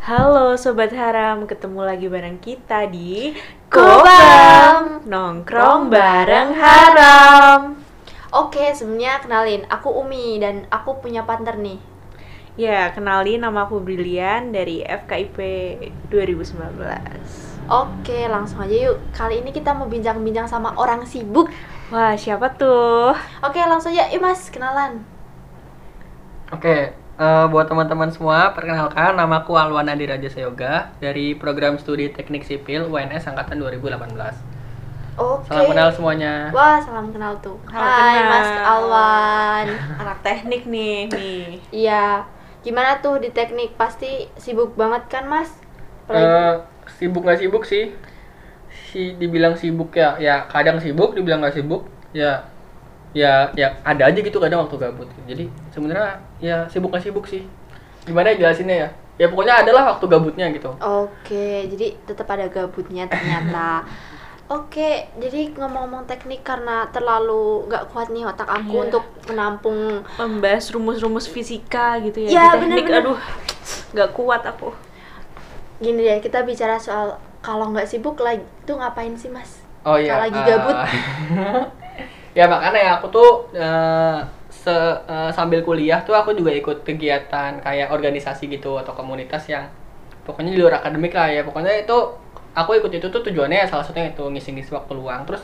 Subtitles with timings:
[0.00, 3.36] Halo Sobat Haram, ketemu lagi bareng kita di
[3.68, 5.04] Kobam.
[5.04, 7.76] Nongkrong bareng Haram
[8.32, 11.76] Oke, sebelumnya kenalin, aku Umi dan aku punya partner nih.
[12.56, 15.36] Ya, kenalin nama aku Brilian dari FKIP
[16.08, 19.04] 2019 Oke, langsung aja yuk.
[19.12, 21.52] Kali ini kita mau bincang-bincang sama orang sibuk.
[21.92, 23.12] Wah, siapa tuh?
[23.44, 24.08] Oke, langsung aja.
[24.08, 25.04] Yuk Mas, kenalan.
[26.56, 32.08] Oke, eh, buat teman-teman semua, perkenalkan nama aku Alwan Adi Raja Sayoga dari program studi
[32.08, 34.50] Teknik Sipil UNS angkatan 2018.
[35.20, 35.52] Oke.
[35.52, 36.48] Salam kenal semuanya.
[36.48, 37.60] Wah, salam kenal tuh.
[37.68, 38.30] Salam Hai kenal.
[38.32, 39.66] Mas Alwan.
[40.00, 42.24] Anak teknik nih, nih Iya.
[42.64, 43.76] Gimana tuh di teknik?
[43.76, 45.52] Pasti sibuk banget kan, Mas?
[46.08, 46.64] Eh, Apalagi-
[46.96, 47.92] sibuk nggak sibuk sih?
[48.70, 51.84] Si dibilang sibuk ya, ya kadang sibuk, dibilang nggak sibuk,
[52.16, 52.48] ya
[53.10, 55.08] ya ya ada aja gitu kadang waktu gabut.
[55.26, 57.42] Jadi sebenarnya ya sibuk nggak sibuk sih.
[58.06, 58.88] Gimana ya jelasinnya ya?
[59.20, 60.72] Ya pokoknya adalah waktu gabutnya gitu.
[60.80, 63.84] Oke, jadi tetap ada gabutnya ternyata.
[64.50, 68.84] Oke, jadi ngomong-ngomong teknik karena terlalu nggak kuat nih otak aku Iya.
[68.90, 72.98] untuk menampung Membahas rumus-rumus fisika gitu ya, Ya, di teknik bener-bener.
[72.98, 73.18] Aduh,
[73.94, 74.74] nggak kuat aku
[75.80, 79.64] gini deh kita bicara soal kalau nggak sibuk lagi tuh ngapain sih mas?
[79.80, 80.12] Oh iya.
[80.12, 80.76] Kalau lagi gabut.
[82.30, 84.18] ya makanya ya aku tuh eh,
[84.50, 84.70] se
[85.08, 89.66] eh, sambil kuliah tuh aku juga ikut kegiatan kayak organisasi gitu atau komunitas yang
[90.26, 91.42] pokoknya di luar akademik lah ya.
[91.46, 91.96] Pokoknya itu
[92.54, 95.24] aku ikut itu tuh tujuannya salah satunya itu ngisi-ngisi waktu luang.
[95.26, 95.42] Terus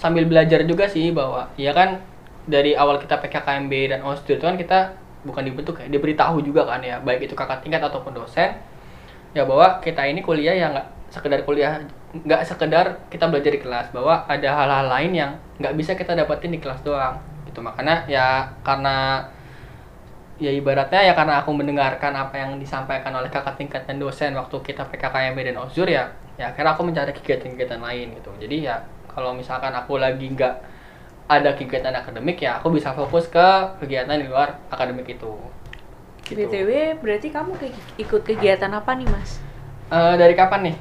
[0.00, 2.00] sambil belajar juga sih bahwa ya kan
[2.48, 4.78] dari awal kita PKKMB dan OSDUR itu kan kita
[5.26, 8.56] bukan dibentuk ya, diberitahu juga kan ya, baik itu kakak tingkat ataupun dosen
[9.36, 11.80] ya bahwa kita ini kuliah ya nggak sekedar kuliah
[12.12, 16.52] nggak sekedar kita belajar di kelas bahwa ada hal-hal lain yang nggak bisa kita dapetin
[16.52, 17.16] di kelas doang
[17.48, 19.24] gitu makanya ya karena
[20.38, 24.54] ya ibaratnya ya karena aku mendengarkan apa yang disampaikan oleh kakak tingkat dan dosen waktu
[24.62, 26.04] kita PKKMB dan OSJUR ya
[26.38, 28.76] ya akhirnya aku mencari kegiatan-kegiatan lain gitu jadi ya
[29.10, 30.54] kalau misalkan aku lagi nggak
[31.28, 33.48] ada kegiatan akademik ya aku bisa fokus ke
[33.82, 35.34] kegiatan di luar akademik itu
[36.28, 36.44] gitu.
[36.44, 39.40] BTW, berarti kamu ke- ikut kegiatan apa nih mas?
[39.88, 40.76] Eh, dari kapan nih?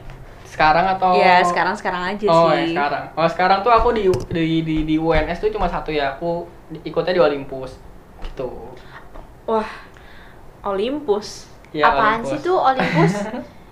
[0.57, 1.13] Sekarang atau?
[1.13, 3.03] Ya, sekarang-sekarang aja oh, sih ya, sekarang.
[3.13, 6.17] Oh, sekarang tuh aku di di di, di UNS tuh cuma satu ya.
[6.17, 7.77] Aku di- ikutnya di Olympus.
[8.25, 8.49] Gitu.
[9.45, 9.69] Wah,
[10.65, 12.31] Olympus Ya, Apaan Olympus.
[12.31, 13.13] sih tuh Olympus?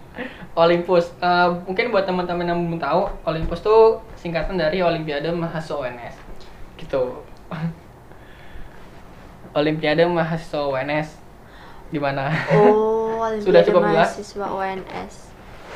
[0.64, 1.06] Olympus.
[1.18, 6.16] Eh, mungkin buat teman-teman yang belum tahu, Olympus tuh singkatan dari Olimpiade Mahasiswa UNS.
[6.76, 7.02] Gitu.
[9.58, 11.10] Olimpiade Mahasiswa UNS.
[11.90, 12.30] Gimana?
[12.54, 14.14] oh, Sudah cukup jelas?
[14.14, 15.14] mahasiswa UNS.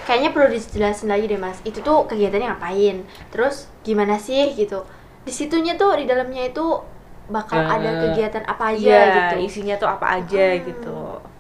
[0.10, 1.62] Kayaknya perlu dijelasin lagi deh mas.
[1.62, 3.06] Itu tuh kegiatannya ngapain?
[3.30, 4.82] Terus gimana sih gitu?
[5.22, 6.66] Di situnya tuh di dalamnya itu
[7.30, 9.36] bakal Eh, ada kegiatan apa aja Iya, gitu.
[9.46, 10.66] isinya tuh apa aja Hmm.
[10.66, 10.98] gitu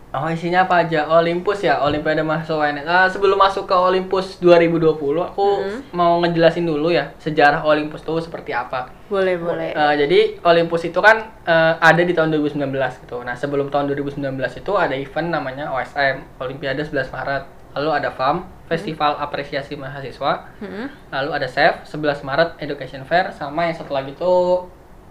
[0.10, 1.06] Oh isinya apa aja?
[1.06, 2.86] Olympus ya, Olimpiade Mahasiswa UNS.
[2.86, 5.94] Ah, sebelum masuk ke Olympus 2020, aku Mhm.
[5.94, 8.90] mau ngejelasin dulu ya sejarah Olympus itu seperti apa.
[9.06, 13.22] Boleh, boleh Eh, jadi Olympus itu kan eh, ada di tahun 2019 gitu.
[13.22, 17.59] Nah sebelum tahun 2019 itu ada event namanya OSM, Olimpiade 11 Maret.
[17.78, 20.50] Lalu ada FAM, Festival Apresiasi Mahasiswa.
[20.62, 20.88] Hmm.
[21.14, 24.66] Lalu ada SEF, 11 Maret Education Fair, sama yang satu lagi tuh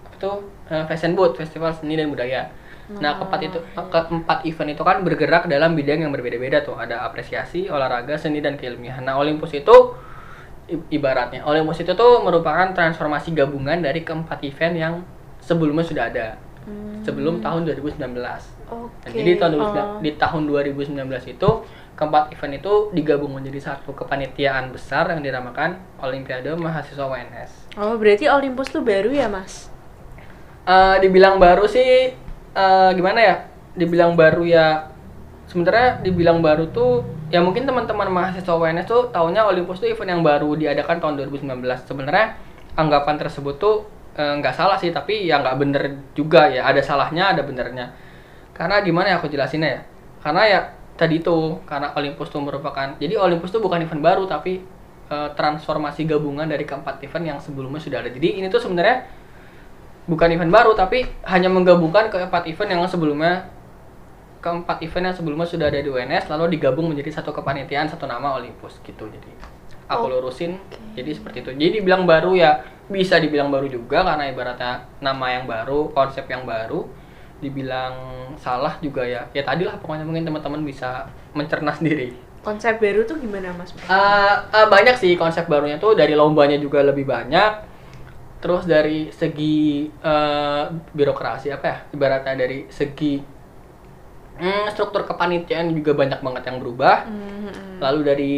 [0.06, 0.36] apa tuh
[0.68, 2.44] Eh, Fashion Boot, Festival Seni dan Budaya.
[2.88, 6.76] Nah keempat itu keempat event itu kan bergerak dalam bidang yang berbeda-beda tuh.
[6.76, 9.04] Ada apresiasi, olahraga, seni dan keilmiahan.
[9.04, 9.72] Nah Olympus itu
[10.92, 14.94] ibaratnya Olympus itu tuh merupakan transformasi gabungan dari keempat event yang
[15.40, 16.36] sebelumnya sudah ada
[17.00, 17.96] sebelum tahun 2019.
[18.68, 19.08] Oke.
[19.08, 20.00] Nah, jadi tahun 2019 Oh.
[20.04, 21.50] di tahun 2019 itu
[21.98, 27.74] keempat event itu digabung menjadi satu kepanitiaan besar yang dinamakan Olimpiade Mahasiswa UNS.
[27.74, 29.66] Oh, berarti Olympus tuh baru ya, Mas?
[30.62, 32.14] Eh, dibilang baru sih
[32.54, 33.36] eh, gimana ya?
[33.74, 34.94] Dibilang baru ya
[35.50, 37.02] sebenarnya dibilang baru tuh
[37.34, 41.66] ya mungkin teman-teman mahasiswa UNS tuh tahunya Olympus tuh event yang baru diadakan tahun 2019.
[41.82, 42.38] Sebenarnya
[42.78, 45.82] anggapan tersebut tuh eh, nggak salah sih tapi ya nggak bener
[46.14, 47.90] juga ya ada salahnya ada benernya
[48.54, 49.82] karena gimana ya aku jelasinnya ya
[50.18, 50.60] karena ya
[50.98, 54.60] tadi tuh karena Olympus tuh merupakan jadi Olympus tuh bukan event baru tapi
[55.08, 58.10] eh, transformasi gabungan dari keempat event yang sebelumnya sudah ada.
[58.10, 59.06] Jadi ini tuh sebenarnya
[60.10, 63.46] bukan event baru tapi hanya menggabungkan keempat event yang sebelumnya
[64.42, 68.34] keempat event yang sebelumnya sudah ada di UNS lalu digabung menjadi satu kepanitiaan satu nama
[68.34, 69.06] Olympus gitu.
[69.06, 69.30] Jadi
[69.88, 70.58] aku Oh, lurusin
[70.98, 71.50] jadi seperti itu.
[71.54, 76.48] Jadi dibilang baru ya bisa dibilang baru juga karena ibaratnya nama yang baru konsep yang
[76.48, 76.88] baru
[77.38, 77.94] dibilang
[78.38, 83.18] salah juga ya ya tadi lah pokoknya mungkin teman-teman bisa mencerna sendiri Konsep baru tuh
[83.18, 83.74] gimana, Mas?
[83.74, 87.66] Eh, eh, banyak sih konsep barunya tuh dari lombanya juga lebih banyak
[88.38, 90.64] terus dari segi eh,
[90.94, 93.38] birokrasi apa ya ibaratnya dari segi
[94.38, 97.10] Hmm, struktur kepanitiaan juga banyak banget yang berubah.
[97.10, 97.82] Mhm.
[97.82, 98.32] Lalu dari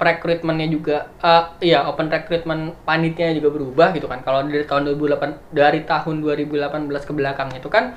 [0.00, 4.24] rekrutmennya juga eh iya open recruitment panitianya juga berubah gitu kan.
[4.24, 7.94] Kalau dari tahun 2008 dari tahun 2018 ke belakang itu kan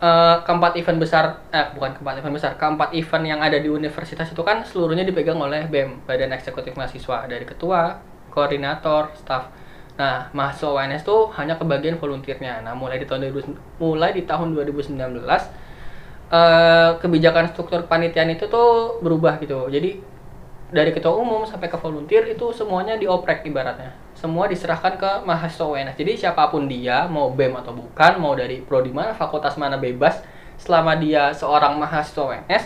[0.00, 4.32] eh, keempat event besar eh bukan keempat event besar, keempat event yang ada di universitas
[4.32, 8.00] itu kan seluruhnya dipegang oleh BEM, Badan Eksekutif Mahasiswa dari ketua,
[8.32, 9.52] koordinator, staff.
[10.00, 12.64] Nah, mahasiswa UNS tuh hanya kebagian volunteernya.
[12.64, 13.52] Nah, mulai di tahun 2000
[13.84, 14.96] mulai di tahun 2019
[16.32, 19.68] eh, kebijakan struktur kepanitiaan itu tuh berubah gitu.
[19.68, 20.09] Jadi
[20.70, 23.90] dari ketua umum sampai ke volunteer itu semuanya dioprek ibaratnya.
[24.14, 25.98] Semua diserahkan ke mahasiswa UNS.
[25.98, 30.22] Jadi siapa pun dia, mau BEM atau bukan, mau dari prodi mana, fakultas mana bebas,
[30.54, 32.64] selama dia seorang mahasiswa UNS,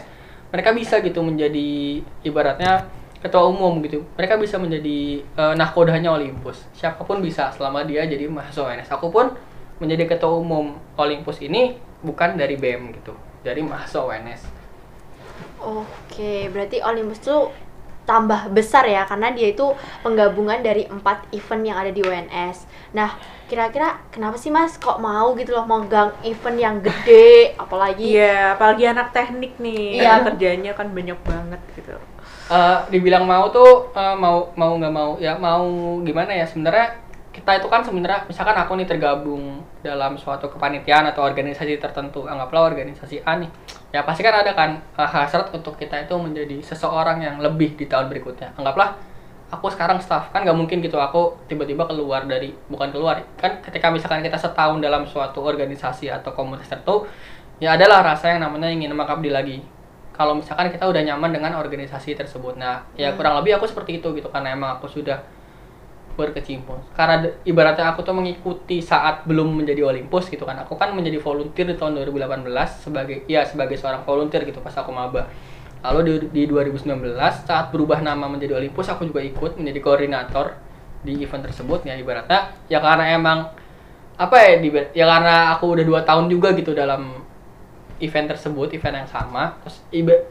[0.53, 2.85] mereka bisa gitu menjadi ibaratnya
[3.25, 4.05] ketua umum gitu.
[4.21, 6.69] Mereka bisa menjadi eh, nahkodanya Olympus.
[6.77, 8.93] Siapa pun bisa selama dia jadi mahasiswa UNS.
[8.93, 9.33] Aku pun
[9.81, 14.43] menjadi ketua umum Olympus ini bukan dari BEM gitu, dari mahasiswa UNS.
[15.65, 17.49] Oke, berarti Olympus tuh
[18.05, 19.73] tambah besar ya karena dia itu
[20.05, 22.69] penggabungan dari empat event yang ada di UNS.
[22.93, 23.17] Nah,
[23.49, 28.85] kira-kira kenapa sih Mas kok mau gitu loh megang event yang gede apalagi Iya, apalagi
[28.89, 30.01] anak teknik nih.
[30.05, 30.21] Iya.
[30.21, 31.97] Kan kerjanya kan banyak banget gitu.
[32.45, 37.04] Eh, dibilang mau tuh eh, mau mau nggak mau ya mau gimana ya sebenarnya
[37.35, 42.71] kita itu kan sebenarnya misalkan aku nih tergabung dalam suatu kepanitiaan atau organisasi tertentu anggaplah
[42.71, 43.51] organisasi A nih
[43.91, 47.91] ya pasti kan ada kan eh, hasrat untuk kita itu menjadi seseorang yang lebih di
[47.91, 48.55] tahun berikutnya.
[48.55, 48.95] Anggaplah
[49.51, 53.91] aku sekarang staff kan nggak mungkin gitu aku tiba-tiba keluar dari bukan keluar kan ketika
[53.91, 57.07] misalkan kita setahun dalam suatu organisasi atau komunitas tertentu
[57.63, 59.59] ya adalah rasa yang namanya ingin mengabdi lagi.
[60.15, 64.15] Kalau misalkan kita udah nyaman dengan organisasi tersebut nah ya kurang lebih aku seperti itu
[64.15, 65.19] gitu karena emang aku sudah
[66.15, 70.55] berkecimpung karena ibaratnya aku tuh mengikuti saat belum menjadi Olympus gitu kan.
[70.63, 72.51] Aku kan menjadi volunteer di tahun 2018
[72.87, 75.27] sebagai ya sebagai seorang volunteer gitu pas aku maba.
[75.85, 80.55] Lalu di, di 2019 saat berubah nama menjadi Olympus aku juga ikut menjadi koordinator
[81.03, 81.83] di event tersebut.
[81.83, 83.51] Ya ibaratnya ya karena emang
[84.15, 87.24] apa ya di, ya karena aku udah dua tahun juga gitu dalam
[88.03, 89.83] event tersebut event yang sama terus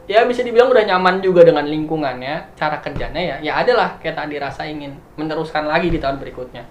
[0.08, 4.36] ya bisa dibilang udah nyaman juga dengan lingkungannya cara kerjanya ya ya adalah kayak tadi
[4.36, 6.64] rasa ingin meneruskan lagi di tahun berikutnya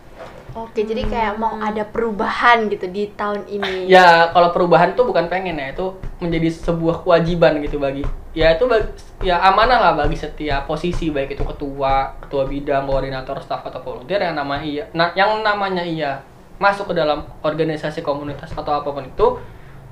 [0.53, 3.89] Oke, jadi kayak mau ada perubahan gitu di tahun ini.
[3.97, 8.05] ya kalau perubahan tuh bukan pengen ya itu menjadi sebuah kewajiban gitu bagi
[8.37, 8.85] ya itu bagi,
[9.25, 14.21] ya amanah lah bagi setiap posisi baik itu ketua ketua bidang koordinator staff atau volunteer
[14.25, 16.21] yang namanya iya nah, yang namanya iya
[16.57, 19.27] masuk ke dalam organisasi komunitas atau apa pun itu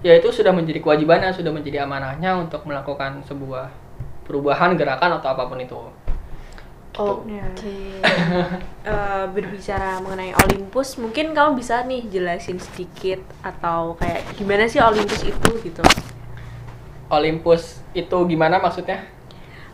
[0.02, 3.70] ya itu sudah menjadi kewajibannya sudah menjadi amanahnya untuk melakukan sebuah
[4.24, 5.78] perubahan gerakan atau apa pun itu
[6.92, 7.40] Oke.
[8.82, 15.22] Eh, berbicara mengenai Olympus, mungkin kamu bisa nih jelasin sedikit atau kayak gimana sih Olympus
[15.22, 15.86] itu gitu.
[17.08, 19.06] Olympus itu gimana maksudnya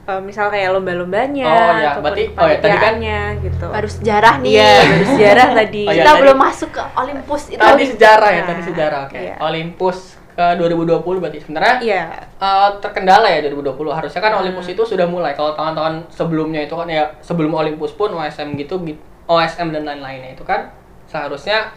[0.03, 2.95] Eh, misal kayak lomba-lombanya, Oh, ya, ataupun berarti- oh, ya, tadi kan-
[3.43, 3.65] gitu.
[3.67, 4.51] Baru sejarah nih.
[4.55, 5.83] Iya, baru sejarah tadi.
[5.83, 7.59] Oh, ya, Kita tadi- belum masuk ke Olympus itu.
[7.59, 9.35] tadi sejarah ya Nah, tadi sejarah oke iya.
[9.39, 9.97] Olympus
[10.37, 12.03] ke 2020 berarti sebenarnya Iya.
[12.37, 14.41] eh, terkendala ya 2020 harusnya kan Hmm.
[14.45, 18.77] Olympus itu sudah mulai kalau tahun-tahun sebelumnya itu kan ya sebelum Olympus pun OSM gitu
[18.79, 20.69] gi- OSM dan lain-lainnya itu kan
[21.03, 21.73] seharusnya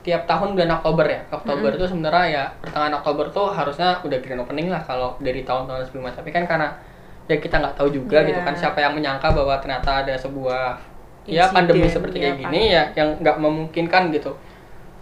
[0.00, 1.36] tiap tahun bulan Oktober ya Hmm.
[1.36, 5.84] Oktober itu sebenarnya ya pertengahan Oktober tuh harusnya udah grand opening lah kalau dari tahun-tahun
[5.84, 6.70] sebelumnya tapi kan karena
[7.26, 8.28] ya kita nggak tahu juga Iya.
[8.28, 10.78] gitu kan siapa yang menyangka bahwa ternyata ada sebuah
[11.26, 12.42] ya Insiden, pandemi seperti ya kayak kan.
[12.48, 14.32] gini ya yang nggak memungkinkan gitu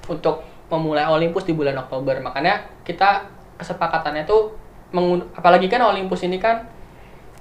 [0.05, 2.21] untuk memulai Olympus di bulan Oktober.
[2.21, 4.55] Makanya kita kesepakatannya tuh
[5.37, 6.65] apalagi kan Olympus ini kan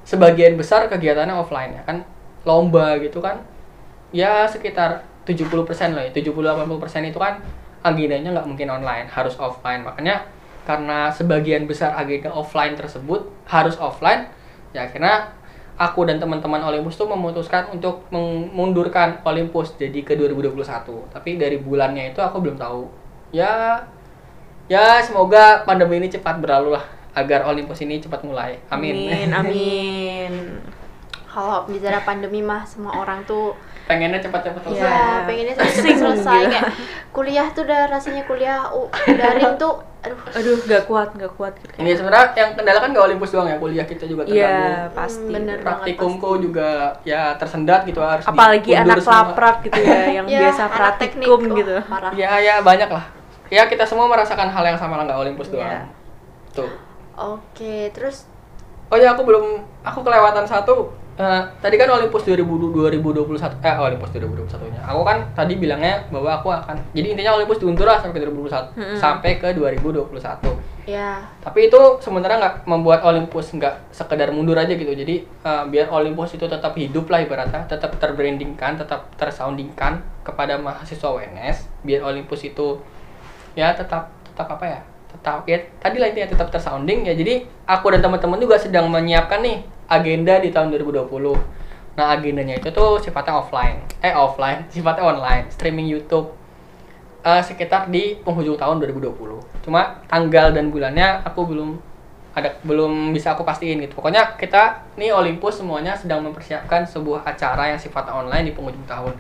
[0.04, 2.04] sebagian besar kegiatannya offline ya kan
[2.48, 3.44] lomba gitu kan.
[4.16, 5.52] Ya sekitar 70%
[5.96, 7.44] loh ya 70-80% itu kan
[7.84, 9.84] agendanya nggak mungkin online harus offline.
[9.84, 10.24] Makanya
[10.68, 14.28] karena sebagian besar agenda offline tersebut harus offline
[14.76, 15.32] ya akhirnya
[15.80, 20.68] aku dan teman-teman Olympus tuh memutuskan untuk mengundurkan Olympus jadi ke 2021
[21.16, 23.84] tapi dari bulannya itu aku belum tahu ya
[24.68, 30.34] ya semoga pandemi ini cepat berlalu lah agar Olympus ini cepat mulai amin, Amin, amin.
[31.28, 33.54] Kalau bicara pandemi mah semua orang tuh
[33.86, 35.14] pengennya cepat-cepat selesai ya Iya.
[35.24, 36.50] pengennya Pusing selesai gitu.
[36.50, 36.72] kayak
[37.14, 41.74] kuliah tuh udah rasanya kuliah uh, daring tuh aduh Aduh, gak kuat, gak kuat gitu.
[41.78, 44.40] Ini sebenarnya yang kendala kan gak Olympus doang ya, kuliah kita juga terganggu.
[44.40, 45.26] Iya, pasti.
[45.26, 45.58] Hmm, bener.
[45.60, 46.70] Praktikumku juga
[47.04, 51.58] ya tersendat gitu harus Apalagi anak laprak gitu ya, yang Ya, biasa praktikum teknik, wah,
[51.60, 51.76] gitu.
[51.92, 52.12] parah.
[52.14, 53.06] Ya ya banyak lah.
[53.48, 55.68] Ya kita semua merasakan hal yang sama lah nggak Olympus doang.
[55.68, 55.84] Iya.
[56.52, 56.72] Tuh.
[57.18, 58.30] oke terus
[58.88, 60.88] Oh ya aku belum aku kelewatan satu.
[61.18, 64.86] Eh, tadi kan Olympus 2000, 2021 eh Olympus 2021 nya.
[64.86, 68.78] Aku kan tadi bilangnya bahwa aku akan jadi intinya Olympus diundur lah sampai ke 2021
[68.78, 68.96] Mm-mm.
[69.02, 70.14] sampai ke 2021.
[70.86, 71.20] Ya.
[71.42, 74.94] Tapi itu sebenarnya nggak membuat Olympus nggak sekedar mundur aja gitu.
[74.94, 81.10] Jadi eh, biar Olympus itu tetap hidup lah ibaratnya, tetap terbrandingkan, tetap tersoundingkan kepada mahasiswa
[81.18, 81.82] UNS.
[81.82, 82.78] Biar Olympus itu
[83.58, 84.80] ya tetap tetap apa ya?
[85.10, 87.18] Tetap ya tadi lah intinya tetap tersounding ya.
[87.18, 91.10] Jadi aku dan teman-teman juga sedang menyiapkan nih agenda di tahun 2020.
[91.98, 96.30] Nah agendanya itu tuh sifatnya offline, eh offline, sifatnya online, streaming YouTube
[97.26, 99.66] eh, sekitar di penghujung tahun 2020.
[99.66, 101.70] Cuma tanggal dan bulannya aku belum
[102.38, 103.98] ada belum bisa aku pastiin gitu.
[103.98, 109.18] Pokoknya kita nih Olympus semuanya sedang mempersiapkan sebuah acara yang sifatnya online di penghujung tahun.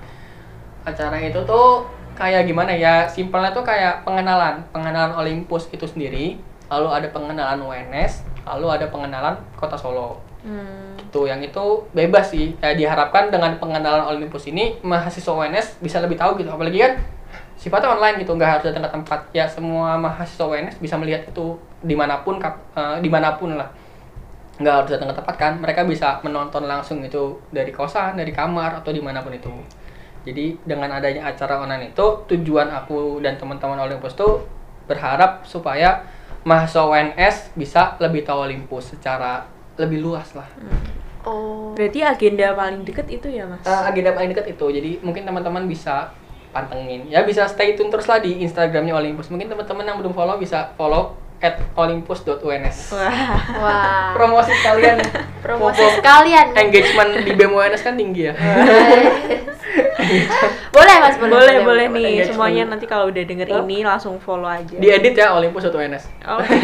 [0.86, 3.06] Acara itu tuh kayak gimana ya?
[3.06, 9.38] Simpelnya tuh kayak pengenalan, pengenalan Olympus itu sendiri, lalu ada pengenalan UNS, lalu ada pengenalan
[9.54, 10.26] Kota Solo.
[10.48, 10.96] Hmm.
[11.12, 12.56] tuh yang itu bebas sih.
[12.60, 16.52] Ya diharapkan dengan pengenalan Olympus ini mahasiswa UNS bisa lebih tahu gitu.
[16.52, 16.94] Apalagi kan
[17.60, 19.20] sifatnya online gitu nggak harus datang ke tempat.
[19.32, 23.56] Ya semua mahasiswa UNS bisa melihat itu di mana pun kap- eh, di mana pun
[23.56, 23.68] lah.
[24.60, 28.80] Nggak harus datang ke tempat kan mereka bisa menonton langsung itu dari kosan dari kamar
[28.84, 29.52] atau di mana pun itu
[30.28, 34.44] jadi dengan adanya acara online itu tujuan aku dan teman-teman Olympus tuh
[34.84, 36.04] berharap supaya
[36.44, 39.48] mahasiswa UNS bisa lebih tahu Olympus secara
[39.80, 40.48] lebih luas lah
[41.28, 41.76] Oh.
[41.76, 43.60] Berarti agenda paling deket itu ya mas?
[43.68, 46.16] Eh, agenda paling dekat itu jadi mungkin teman-teman bisa
[46.56, 50.40] pantengin ya bisa stay tune terus lah di instagramnya Olympus mungkin teman-teman yang belum follow
[50.40, 53.38] bisa follow at olympus.uns Wah.
[53.60, 54.10] Wah.
[54.16, 54.98] promosi sekalian
[55.46, 56.56] Promosi sekalian.
[56.56, 58.34] engagement di BEM UNS kan tinggi ya
[60.70, 61.32] boleh mas boleh.
[61.32, 62.30] Boleh boleh nih Engagement.
[62.30, 63.64] semuanya nanti kalau udah denger Oh.
[63.64, 64.76] ini langsung follow aja.
[64.76, 66.50] diedit ya olympus.uns Oke.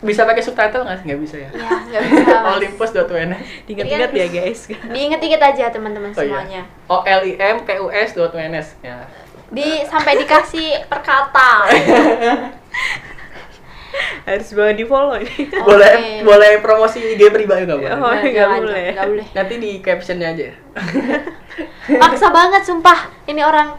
[0.00, 2.52] bisa pakai subtitle nggak sih nggak bisa ya Ya nggak bisa mas.
[2.56, 4.60] olympus.uns Diingat-ingat ya guys.
[4.94, 6.40] Diinget-inget aja teman-teman Oh, iya.
[6.40, 6.62] semuanya.
[6.88, 9.04] o l i m p u s dot uns ya
[9.50, 11.66] Di sampai dikasih perkata.
[14.22, 15.32] Harus banget di follow ini.
[15.48, 15.62] Oke.
[15.62, 18.86] boleh boleh promosi IG pribadi nggak boleh Oh, Nggak, boleh.
[18.92, 19.26] Nggak boleh.
[19.32, 20.46] nanti di captionnya aja
[22.02, 22.98] Maksa banget sumpah.
[23.24, 23.74] Ini orang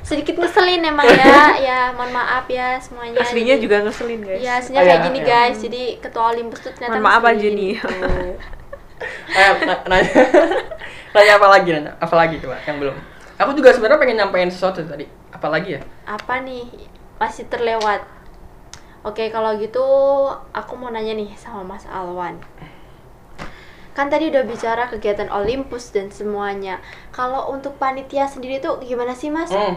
[0.00, 1.58] sedikit ngeselin emang ya.
[1.58, 3.18] Ya mohon maaf ya semuanya.
[3.18, 4.38] Aslinya Jadi- juga ngeselin guys.
[4.38, 5.26] Ya, aslinya Oh, kayak iya, gini iya.
[5.26, 5.56] guys.
[5.58, 7.72] Jadi ketua Olympus tuh ternyata Mohon maaf aja nih.
[7.74, 7.88] gitu.
[9.34, 10.08] eh na- nanya
[11.12, 12.96] nanya apa lagi nanya apa lagi coba yang belum
[13.36, 16.64] aku juga sebenarnya pengen nyampein sesuatu tadi apa lagi ya Apa nih?
[17.16, 18.00] Masih terlewat.
[19.06, 19.84] Oke, kalau gitu
[20.50, 22.42] aku mau nanya nih sama Mas Alwan.
[23.96, 26.82] Kan tadi udah bicara kegiatan Olympus dan semuanya.
[27.14, 29.48] Kalau untuk panitia sendiri tuh gimana sih, Mas?
[29.50, 29.76] hmm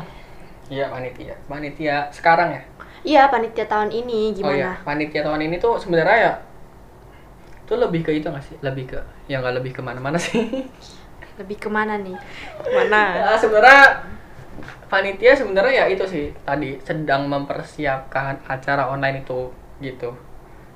[0.69, 2.62] iya panitia panitia sekarang ya
[3.01, 4.86] Iya, panitia tahun ini oh iya gimana?
[4.86, 6.33] panitia tahun ini tuh sebenarnya ya
[7.65, 10.69] itu lebih ke itu nggak sih lebih ke ya nggak lebih ke mana-mana sih
[11.41, 12.13] Lebih ke mana nih?
[12.69, 13.03] Mana?
[13.17, 13.81] Nah, sebenarnya
[14.87, 19.49] panitia sebenarnya ya itu sih tadi sedang mempersiapkan acara online itu
[19.79, 20.11] gitu.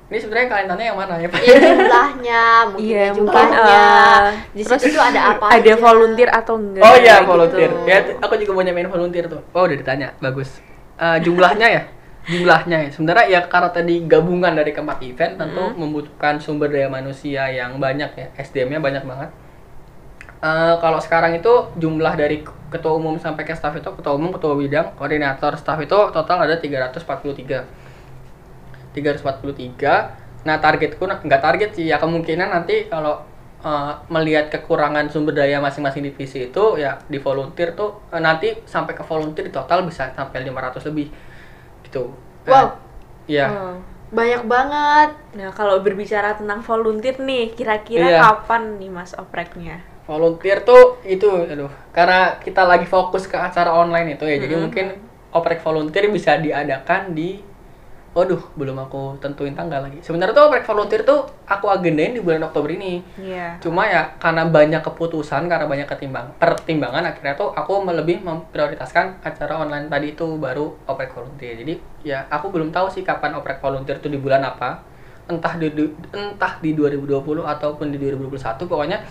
[0.04, 1.28] Ini sebenarnya kalian tanya yang mana ya?
[1.32, 1.40] Pak?
[1.40, 3.56] Iya jumlahnya, mungkin Iya, ya jumlahnya.
[3.56, 5.44] eh, Di terus situ tuh ada apa?
[5.48, 5.74] Ada aja?
[5.80, 6.82] volunteer atau enggak?
[6.84, 7.28] Oh iya gitu.
[7.32, 7.70] volunteer.
[7.88, 9.40] Ya aku juga mau nyamain volunteer tuh.
[9.56, 10.60] Oh udah ditanya, bagus.
[11.00, 11.82] Eh, jumlahnya ya?
[12.24, 12.88] Jumlahnya ya.
[12.92, 18.12] Sebenarnya ya karena tadi gabungan dari keempat event tentu membutuhkan sumber daya manusia yang banyak
[18.12, 18.26] ya.
[18.36, 19.32] SDM-nya banyak banget.
[20.44, 21.48] Eh, kalau sekarang itu
[21.80, 25.96] jumlah dari ketua umum sampai ke staff itu ketua umum, ketua bidang, koordinator staff itu
[26.12, 27.64] total ada 343.
[28.92, 30.44] 343.
[30.44, 33.24] Nah, targetku nggak target sih ya kemungkinan nanti kalau
[33.64, 38.92] eh, melihat kekurangan sumber daya masing-masing divisi itu ya di volunteer tuh eh, nanti sampai
[38.92, 41.08] ke volunteer total bisa sampai 500 lebih
[41.88, 42.12] gitu.
[42.44, 42.76] Wow.
[43.24, 43.48] Iya.
[43.48, 43.76] Oh.
[44.12, 45.10] Banyak banget.
[45.40, 48.20] Nah, kalau berbicara tentang volunteer nih, kira-kira Iya.
[48.20, 49.93] kapan nih Mas opreknya?
[50.04, 54.36] Volunteer tuh itu aduh karena kita lagi fokus ke acara online itu ya.
[54.36, 54.64] Jadi Mm-mm.
[54.68, 54.86] mungkin
[55.32, 57.40] oprek volunteer bisa diadakan di
[58.14, 59.98] Waduh, belum aku tentuin tanggal lagi.
[59.98, 63.02] Sebenarnya tuh oprek volunteer tuh aku agendain di bulan Oktober ini.
[63.18, 63.58] Iya.
[63.58, 69.66] Cuma ya karena banyak keputusan, karena banyak ketimbang pertimbangan akhirnya tuh aku lebih memprioritaskan acara
[69.66, 71.58] online tadi itu baru oprek volunteer.
[71.58, 71.74] Jadi
[72.06, 74.78] ya aku belum tahu sih kapan oprek volunteer itu di bulan apa.
[75.26, 79.02] Entah di di- entah di 2020 ataupun di 2021 pokoknya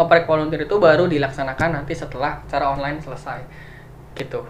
[0.00, 3.40] oprek volunteer itu baru dilaksanakan nanti setelah acara online selesai.
[4.14, 4.40] Gitu.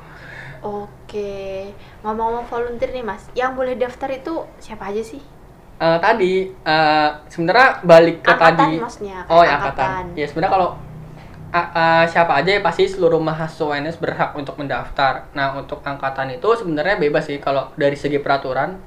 [0.65, 1.73] Oke.
[2.01, 3.29] Ngomong-ngomong volunteer nih, Mas.
[3.37, 5.21] Yang boleh daftar itu siapa aja sih?
[5.75, 9.91] Eh, tadi eh, sebenarnya balik ke Angkatan tadi maksudnya, oh ya angkatan.
[9.91, 10.69] angkatan ya sebenarnya kalau
[11.51, 16.31] a- a- siapa aja ya pasti seluruh mahasiswa UNS berhak untuk mendaftar nah untuk angkatan
[16.31, 18.79] itu sebenarnya bebas sih kalau dari segi peraturan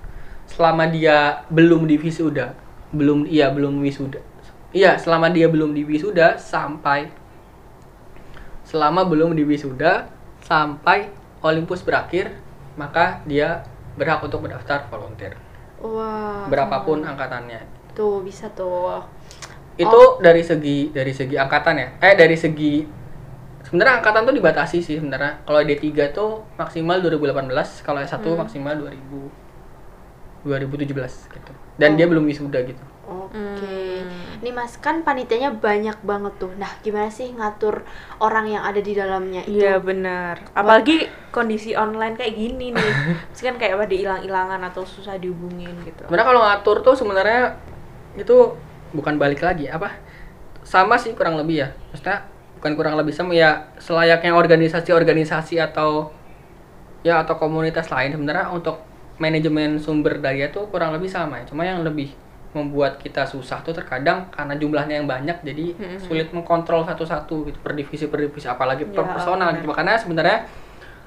[0.48, 2.56] selama dia belum di wisuda
[2.96, 4.24] belum iya belum wisuda
[4.78, 7.10] iya selama dia belum di wisuda sampai
[8.62, 10.06] selama belum di wisuda
[10.44, 11.10] sampai
[11.42, 12.36] Olympus berakhir
[12.76, 13.66] maka dia
[13.98, 15.34] berhak untuk mendaftar volunteer
[15.80, 16.46] Wah.
[16.46, 19.02] berapapun angkatannya Tuh bisa tuh.
[19.74, 20.22] itu Oh.
[20.22, 22.86] dari segi dari segi angkatan ya eh dari segi
[23.62, 27.50] sebenarnya angkatan tuh dibatasi sih sebenarnya kalau D3 tuh maksimal 2018
[27.82, 28.38] kalau S1 Hmm.
[28.38, 29.30] maksimal 2000
[30.46, 32.10] 2017 gitu dan dia Oh.
[32.10, 33.38] belum wisuda gitu Oke.
[33.38, 33.58] Hmm.
[34.38, 36.54] Ini Mas kan panitianya banyak banget tuh.
[36.58, 37.82] Nah, gimana sih ngatur
[38.22, 39.64] orang yang ada di dalamnya itu?
[39.64, 40.42] Iya benar.
[40.54, 42.94] Apalagi kondisi online kayak gini nih.
[43.34, 46.04] Terus kan kayak pada hilang-hilangan atau susah dihubungin gitu.
[46.08, 47.42] sebenarnya kalau ngatur tuh sebenarnya
[48.18, 48.38] itu
[48.96, 49.94] bukan balik lagi apa
[50.64, 52.28] sama sih kurang lebih ya maksudnya
[52.60, 56.12] bukan kurang lebih sama ya selayaknya organisasi-organisasi atau
[57.06, 58.82] ya atau komunitas lain sebenarnya untuk
[59.22, 62.12] manajemen sumber daya tuh kurang lebih sama ya cuma yang lebih
[62.58, 65.98] membuat kita susah tuh terkadang karena jumlahnya yang banyak jadi Mhm.
[66.02, 69.70] sulit mengkontrol satu-satu gitu per divisi per divisi apalagi per Ya, personal gitu.
[69.70, 70.50] makanya sebenarnya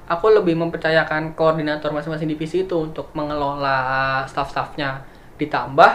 [0.07, 3.77] aku lebih mempercayakan koordinator masing-masing divisi itu untuk mengelola
[4.25, 5.03] staff-staffnya.
[5.35, 5.91] Ditambah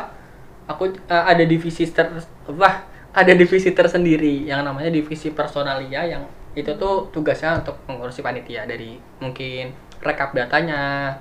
[0.66, 2.08] aku eh, ada divisi ter
[2.46, 6.22] wah ada divisi tersendiri yang namanya divisi personalia yang
[6.52, 11.12] itu tuh tugasnya untuk mengurusi panitia dari mungkin rekap datanya.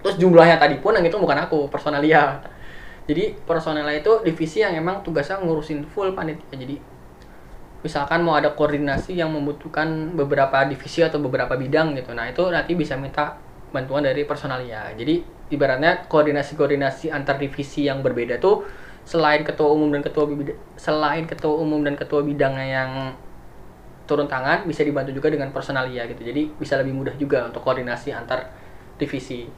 [0.00, 2.40] Terus jumlahnya tadi pun yang itu bukan aku personalia
[3.10, 6.54] jadi personalia itu divisi yang emang tugasnya ngurusin full panitia.
[6.54, 6.78] Jadi
[7.82, 12.14] misalkan mau ada koordinasi yang membutuhkan beberapa divisi atau beberapa bidang gitu.
[12.14, 13.34] Nah itu nanti bisa minta
[13.74, 14.94] bantuan dari personalia.
[14.94, 18.62] Jadi ibaratnya koordinasi-koordinasi antar divisi yang berbeda tuh
[19.02, 22.90] selain ketua umum dan ketua bidang selain ketua umum dan ketua bidangnya yang
[24.06, 26.22] turun tangan bisa dibantu juga dengan personalia gitu.
[26.22, 28.54] Jadi bisa lebih mudah juga untuk koordinasi antar
[29.02, 29.50] divisi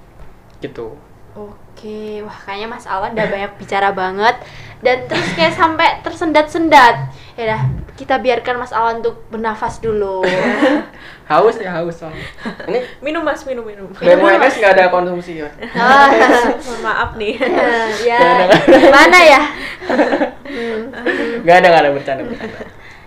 [0.65, 4.37] gitu Oke, wah kayaknya Mas Alwan udah banyak bicara banget
[4.85, 7.09] dan terus kayak sampai tersendat-sendat.
[7.41, 7.63] Ya dah,
[7.97, 10.21] kita biarkan Mas Alwan untuk bernafas dulu.
[11.33, 12.29] haus ya haus soalnya
[12.69, 13.89] ini Minum mas, minum minum.
[13.97, 15.49] BMWNS nggak ada konsumsi ya
[15.81, 16.13] Ah,
[16.61, 17.41] Mohon maaf nih.
[18.11, 18.21] ya,
[18.69, 19.41] gimana ya?
[21.41, 22.59] Nggak ada nggak ada bercanda bercanda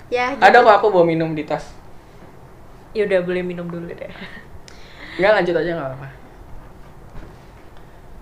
[0.10, 0.42] ya, gitu.
[0.42, 1.70] ada kok aku bawa minum di tas
[2.98, 4.10] ya udah boleh minum dulu deh.
[5.22, 6.08] nggak lanjut aja nggak apa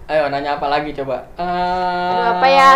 [0.03, 2.69] ayo nanya apa lagi coba Aduh, apa ya?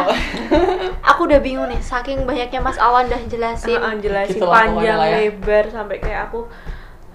[1.11, 3.75] Aku udah bingung nih, saking banyaknya Mas Alwan udah jelasin.
[3.75, 5.27] Heeh, jelasin Gitu panjang ya.
[5.27, 6.47] lebar sampai kayak aku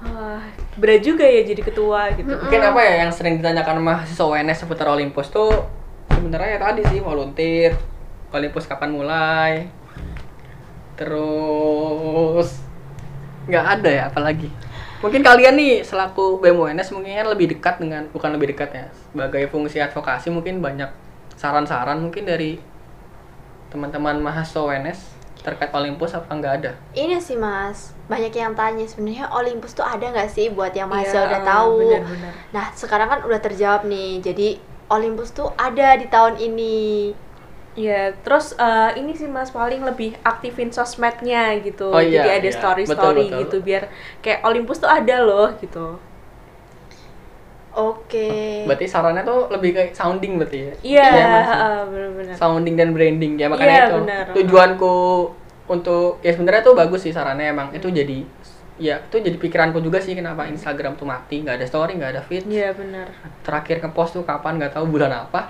[0.03, 0.41] ah,
[0.75, 2.29] berat juga ya jadi ketua gitu.
[2.29, 5.53] mungkin apa ya yang sering ditanyakan mahasiswa UNS seputar Olympus tuh
[6.11, 7.79] sebenarnya ya tadi sih volunteer
[8.33, 9.53] Olympus kapan mulai
[10.97, 12.61] terus
[13.47, 14.49] nggak ada ya apalagi
[15.03, 18.87] mungkin kalian nih selaku BEM UNS mungkin kan lebih dekat dengan bukan lebih dekat ya
[19.11, 20.89] sebagai fungsi advokasi mungkin banyak
[21.35, 22.63] saran-saran mungkin dari
[23.69, 24.99] teman-teman mahasiswa UNS
[25.43, 30.07] terkait Olympus apa nggak ada Ini sih Mas, banyak yang tanya sebenarnya Olympus tuh ada
[30.07, 31.75] nggak sih buat yang mahasiswa Iya, udah tahu.
[31.83, 32.33] benar-benar.
[32.55, 34.49] Nah sekarang kan udah terjawab nih, jadi
[34.87, 37.11] Olympus tuh ada di tahun ini.
[37.73, 41.89] Ya, terus eh, ini sih Mas paling lebih aktifin sosmednya gitu.
[41.89, 42.59] Oh iya, Jadi ada iya.
[42.61, 43.41] story-story Betul, betul.
[43.49, 43.83] gitu biar
[44.21, 45.97] kayak Olympus tuh ada loh gitu.
[47.73, 48.69] Oke.
[48.69, 51.49] berarti sarannya tuh lebih kayak sounding berarti ya Iya, Iya, Mas.
[51.49, 52.35] heeh, benar-benar.
[52.37, 54.25] sounding dan branding ya makanya Iya, itu benar.
[54.37, 54.95] tujuanku
[55.73, 58.29] untuk ya sebenarnya tuh bagus sih sarannya emang itu jadi
[58.77, 62.21] ya itu jadi pikiranku juga sih kenapa Instagram tuh mati nggak ada story nggak ada
[62.21, 63.09] feed Iya, benar.
[63.41, 65.49] terakhir ngepost tuh kapan nggak tahu bulan apa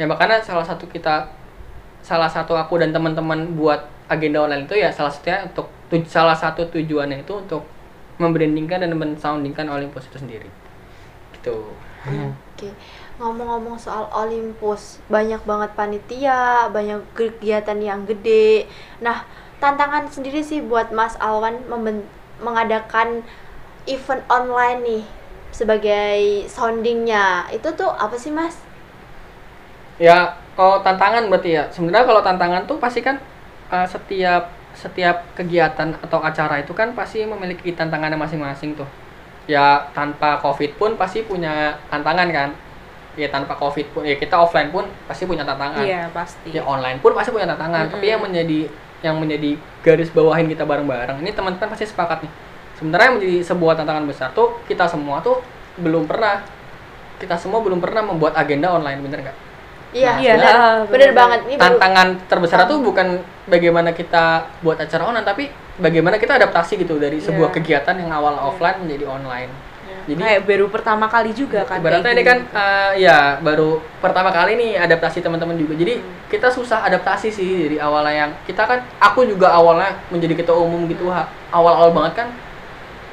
[0.00, 1.28] ya makanya salah satu kita
[2.08, 3.80] salah satu aku dan teman-teman buat
[4.14, 7.62] agenda online itu ya salah satunya untuk tuj- salah satu tujuannya itu untuk
[8.22, 10.48] membrandingkan dan mensoundingkan Olympus itu sendiri
[11.36, 11.56] gitu
[12.08, 12.70] Oke.
[13.18, 18.66] Ngomong-ngomong soal Olympus, banyak banget panitia, banyak kegiatan yang gede.
[19.02, 19.26] Nah,
[19.62, 21.66] tantangan sendiri sih buat Mas Alwan
[22.38, 23.26] mengadakan
[23.86, 25.04] event online nih
[25.50, 27.50] sebagai soundingnya.
[27.50, 28.54] Itu tuh apa sih Mas?
[29.98, 31.70] Ya, kalau tantangan berarti ya.
[31.70, 33.22] Sebenarnya kalau tantangan tuh pasti kan
[33.70, 38.90] uh, setiap setiap kegiatan atau acara itu kan pasti memiliki tantangannya masing-masing tuh.
[39.46, 42.50] Ya tanpa covid pun pasti punya tantangan kan.
[43.14, 45.86] Ya tanpa covid pun ya kita offline pun pasti punya tantangan.
[45.86, 46.50] Iya, pasti.
[46.50, 47.86] Ya online pun pasti punya tantangan.
[47.94, 48.12] Tapi Mm-mm.
[48.18, 48.60] yang menjadi
[48.98, 49.54] yang menjadi
[49.86, 52.32] garis bawahin kita bareng-bareng ini teman-teman pasti sepakat nih.
[52.82, 55.38] Sebenarnya yang menjadi sebuah tantangan besar tuh kita semua tuh
[55.78, 56.42] belum pernah
[57.22, 59.47] kita semua belum pernah membuat agenda online bener nggak?
[59.98, 60.86] Iya, Iya, bener, bener.
[60.88, 61.40] bener banget.
[61.42, 63.06] Ini baru- tantangan terbesar tuh bukan
[63.44, 64.24] bagaimana kita
[64.60, 65.44] buat acara online tapi
[65.76, 67.56] bagaimana kita adaptasi gitu dari sebuah Iya.
[67.56, 69.50] kegiatan yang awal offline menjadi online
[70.04, 71.78] jadi kayak baru pertama kali juga kan.
[71.78, 76.28] ibaratnya ini kan eh, ya baru pertama kali nih adaptasi teman-teman juga jadi Hmm.
[76.28, 80.84] kita susah adaptasi sih dari awalnya yang kita kan aku juga awalnya menjadi ketua umum
[80.86, 82.28] gitu ha- awal-awal banget kan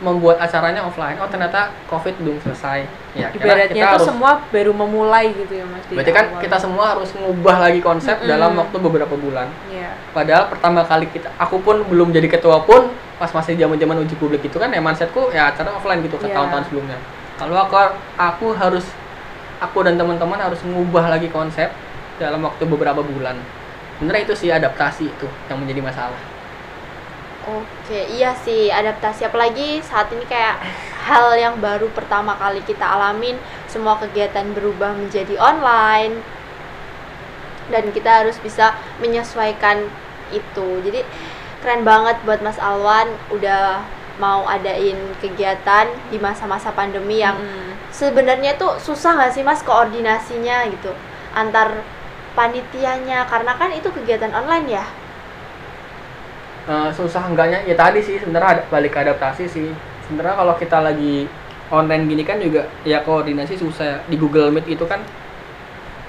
[0.03, 2.84] membuat acaranya offline oh ternyata covid belum selesai
[3.15, 5.88] ya Ibaratnya tuh harus semua baru memulai gitu ya Mas.
[5.88, 6.41] berarti kan awal.
[6.43, 8.27] kita semua harus mengubah lagi konsep Mm-mm.
[8.27, 9.95] dalam waktu beberapa bulan Iya.
[10.12, 14.19] padahal pertama kali kita aku pun belum jadi ketua pun pas masih zaman zaman uji
[14.19, 16.36] publik itu kan ya mindsetku ya acara offline gitu ke Iya.
[16.36, 16.97] tahun-tahun sebelumnya
[17.39, 17.75] kalau aku
[18.19, 18.84] aku harus
[19.63, 21.71] aku dan teman-teman harus mengubah lagi konsep
[22.19, 23.39] dalam waktu beberapa bulan
[24.03, 26.19] bener itu sih adaptasi itu yang menjadi masalah
[27.45, 30.58] Oke, iya sih adaptasi apalagi saat ini kayak
[31.05, 33.38] hal yang baru pertama kali kita alamin,
[33.69, 36.25] semua kegiatan berubah menjadi online
[37.69, 39.86] dan kita harus bisa menyesuaikan
[40.34, 40.81] itu.
[40.81, 41.05] Jadi
[41.62, 43.86] keren banget buat Mas Alwan udah
[44.17, 47.77] mau adain kegiatan di masa-masa pandemi yang Mm.
[47.93, 50.89] sebenarnya tuh susah nggak sih Mas koordinasinya gitu
[51.38, 51.84] antar
[52.34, 54.86] panitianya karena kan itu kegiatan online ya.
[56.65, 57.62] Eh, susah enggaknya.
[57.69, 59.69] Ya tadi sih sebenarnya ada balik ke adaptasi sih.
[60.10, 61.30] Sebenarnya kalau kita lagi
[61.69, 64.01] online gini kan juga ya koordinasi susah.
[64.10, 65.06] Di Google Meet itu kan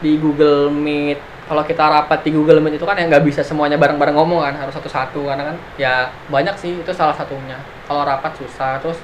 [0.01, 3.77] di Google Meet kalau kita rapat di Google Meet itu kan ya nggak bisa semuanya
[3.77, 5.29] bareng-bareng ngomong kan harus satu-satu.
[5.29, 7.61] Karena kan ya banyak sih itu salah satunya.
[7.85, 8.81] Kalau rapat susah.
[8.81, 8.97] Terus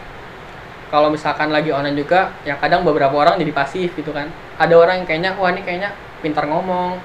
[0.89, 4.33] kalau misalkan lagi online juga ya kadang beberapa orang jadi pasif gitu kan.
[4.57, 5.93] Ada orang yang kayaknya wah ini kayaknya
[6.25, 6.97] pintar ngomong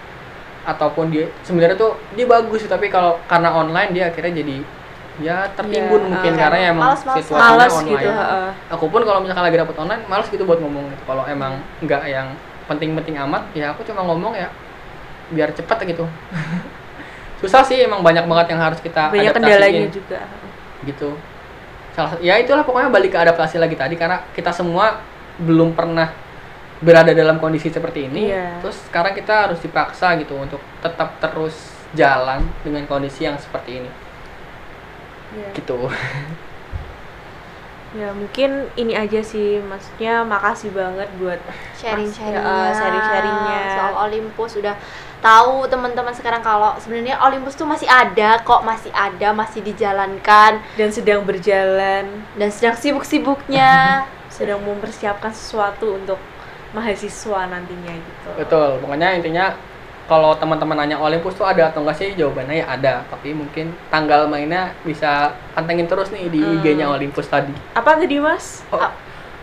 [0.67, 4.57] ataupun dia sebenarnya tuh dia bagus tapi kalau karena online dia akhirnya jadi
[5.17, 7.23] ya tertimbun Ya, mungkin uh, karena ya emang males-malesan.
[7.25, 8.49] situasinya Males online gitu, heeh.
[8.69, 12.03] aku pun kalau misalkan lagi dapet online males gitu buat ngomong gitu kalau emang nggak
[12.05, 12.27] yang
[12.67, 14.51] penting-penting amat ya aku cuma ngomong ya
[15.31, 16.05] biar cepet gitu
[17.41, 20.21] susah sih emang banyak banget yang harus kita Banyak kendalanya juga.
[20.85, 21.15] gitu
[21.97, 25.01] salah ya itulah pokoknya balik ke adaptasi lagi tadi karena kita semua
[25.41, 26.13] belum pernah
[26.77, 28.61] berada dalam kondisi seperti ini Iya.
[28.61, 33.91] terus sekarang kita harus dipaksa gitu untuk tetap terus jalan dengan kondisi yang seperti ini.
[35.33, 35.49] Iya.
[35.55, 35.91] gitu.
[37.95, 41.39] Ya mungkin ini aja sih, maksudnya makasih banget buat
[41.79, 43.61] sharing-sharingnya, Mas, ya, sharing-sharingnya.
[43.79, 44.75] soal Olympus udah
[45.23, 50.59] tahu teman-teman sekarang kalau sebenarnya Olympus tuh masih ada kok masih ada masih dijalankan.
[50.75, 54.03] Dan sedang berjalan, dan sedang sibuk-sibuknya.
[54.37, 56.19] Sedang mempersiapkan sesuatu untuk
[56.71, 58.27] mahasiswa nantinya gitu.
[58.35, 59.45] betul pokoknya intinya
[60.07, 64.23] kalau teman-teman nanya Olympus tuh ada atau enggak sih jawabannya ya ada tapi mungkin tanggal
[64.25, 66.59] mainnya bisa pantengin terus nih di Hmm.
[66.59, 68.63] IG-nya Olympus tadi Apa tadi mas?
[68.71, 68.79] oh,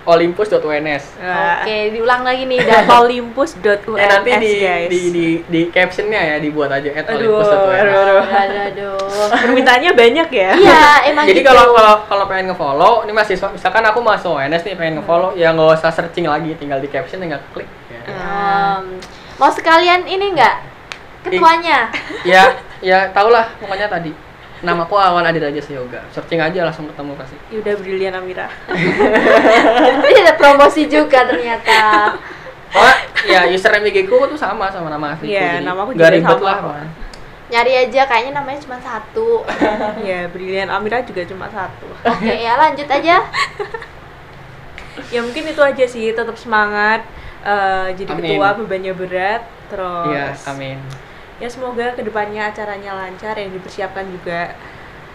[0.05, 4.89] Olympus.uns oke diulang lagi nih dan Olympus.uns eh nanti di, guys.
[4.93, 8.21] di di di captionnya ya dibuat aja at Olympus.uns aduh, aduh.
[8.25, 8.97] aduh, aduh.
[9.45, 10.51] Permintaannya banyak ya?
[10.57, 11.49] iya emang Jadi gitu.
[11.49, 15.53] kalau kalau kalau pengen ngefollow, ini mahasiswa misalkan aku masuk ONS nih pengen ngefollow, ya
[15.57, 17.69] nggak usah searching lagi, tinggal di caption tinggal klik.
[17.89, 19.01] Ya, Em,
[19.41, 20.61] mau sekalian ini enggak
[21.25, 21.89] ketuanya
[22.29, 22.53] ya,
[22.85, 24.13] ya tau lah pokoknya tadi.
[24.65, 26.01] Namaku Awan Adi Raja Yoga.
[26.11, 27.37] Searching aja langsung ketemu pasti.
[27.53, 28.49] Yuda Brilian Amira.
[30.11, 32.17] ini ada promosi juga ternyata
[32.75, 32.95] Oh,
[33.31, 35.31] ya username IG ku tuh sama sama nama asliku.
[35.31, 36.59] Iya, jadi nama aku juga ribet sama lah.
[36.65, 36.89] Wan.
[37.45, 39.45] nyari aja kayaknya namanya cuma satu
[40.09, 41.87] ya, Brilian Amira juga cuma satu.
[42.03, 43.21] oke ya lanjut aja
[45.15, 47.07] ya mungkin itu aja sih, tetap semangat.
[47.45, 48.25] Eh, jadi Amin.
[48.25, 50.79] ketua bebannya berat, terus Iya, amin.
[51.37, 54.55] Ya semoga ke depannya acaranya lancar yang dipersiapkan juga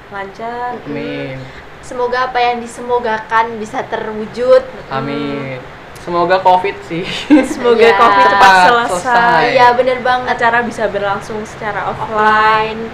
[0.10, 1.40] lancar Amin.
[1.80, 5.60] semoga apa yang disemogakan bisa terwujud Amin.
[6.00, 7.04] Semoga Covid sih.
[7.46, 7.94] semoga Iya.
[7.94, 12.88] covid cepat selesai iya bener banget acara bisa berlangsung secara offline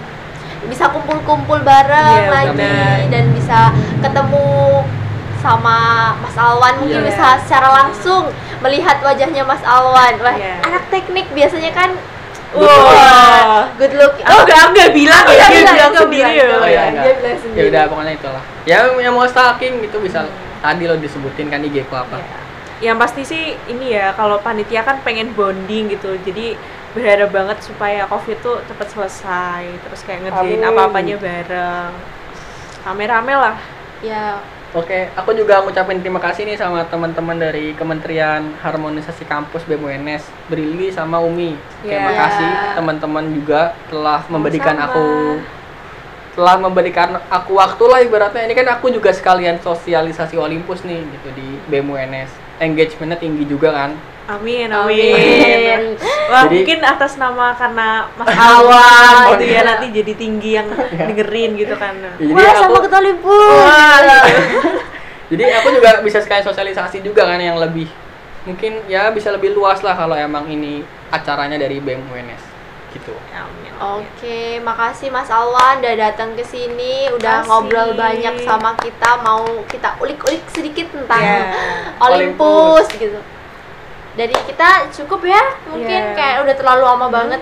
[0.66, 2.98] bisa kumpul-kumpul bareng Iya, lagi benar.
[3.08, 3.58] dan bisa
[4.02, 4.82] ketemu
[5.38, 5.78] sama
[6.18, 7.08] Mas Alwan mungkin Iya.
[7.08, 8.26] bisa secara langsung
[8.58, 10.60] melihat wajahnya Mas Alwan wah Iya.
[10.62, 11.90] anak teknik biasanya kan
[12.54, 13.66] Wah.
[13.74, 16.32] good look Oh, enggak, enggak bilang Oh, ya, iya, dia bilang, bilang dia sendiri bilang.
[16.32, 16.46] ya.
[16.46, 17.04] Oh, iya, enggak.
[17.04, 18.42] dia bilang ya sendiri udah pokoknya itulah.
[18.66, 20.18] Ya yang mau stalking gitu bisa
[20.62, 22.16] tadi lo disebutin kan IG ku apa.
[22.18, 22.38] Ya.
[22.76, 26.14] Yang pasti sih ini ya, kalau panitia kan pengen bonding gitu.
[26.22, 26.54] Jadi
[26.92, 29.64] berharap banget supaya Covid tuh cepat selesai.
[29.84, 31.92] Terus kayak ngerjain apa-apanya bareng.
[32.84, 33.56] Rame-rame lah.
[34.04, 34.38] ya
[34.74, 40.90] Oke, aku juga ngucapin terima kasih nih sama teman-teman dari Kementerian Harmonisasi Kampus BMUNS, Brili
[40.90, 41.54] sama Umi.
[41.86, 42.18] Terima Ya.
[42.26, 44.92] kasih teman-teman juga telah memberikan Sama-sama.
[44.92, 45.06] aku
[46.36, 51.32] telah memberikan aku waktu lah ibaratnya ini kan aku juga sekalian sosialisasi Olympus nih gitu
[51.32, 52.28] di BMUNS
[52.60, 55.14] engagementnya tinggi juga kan Amin, Amin.
[55.14, 55.82] amin.
[56.26, 58.58] Wah, Jadi- mungkin atas nama karena Mas Awan.
[58.58, 60.66] Awan gitu ya nanti jadi tinggi yang
[61.08, 61.94] dengerin gitu kan.
[61.94, 63.98] Ya, jadi wah sama aku ketua Olympus Wah,
[65.30, 67.86] jadi aku juga bisa sekalian sosialisasi juga kan yang lebih
[68.42, 72.42] mungkin ya bisa lebih luas lah kalau emang ini acaranya dari BMUNS
[72.92, 73.70] gitu Amin.
[73.76, 77.50] Oke, makasih Mas Alwan udah datang ke sini, udah Makasih.
[77.52, 81.52] ngobrol banyak sama kita, mau kita ulik-ulik sedikit tentang Ya.
[82.00, 83.20] Olympus gitu.
[84.16, 86.16] Dari kita cukup ya, mungkin Ya.
[86.16, 87.40] kayak udah terlalu lama banget.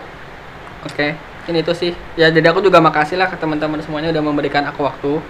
[0.82, 1.14] Oke,
[1.46, 1.92] ini itu sih.
[2.18, 5.22] Ya jadi aku juga makasih lah ke teman-teman semuanya udah memberikan aku waktu.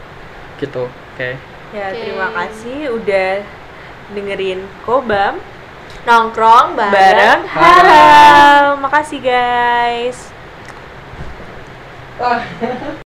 [0.57, 0.89] Gitu.
[0.89, 1.37] Oke.
[1.77, 2.01] Ya, Oke.
[2.01, 3.45] terima kasih udah
[4.15, 5.37] dengerin Kobam
[6.05, 8.77] Nongkrong bareng, bareng Haram.
[8.81, 10.19] Makasih guys.